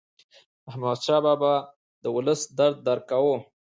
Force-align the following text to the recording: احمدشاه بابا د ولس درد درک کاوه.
احمدشاه 0.69 1.19
بابا 1.25 1.53
د 2.03 2.05
ولس 2.15 2.41
درد 2.57 2.77
درک 2.87 3.03
کاوه. 3.09 3.35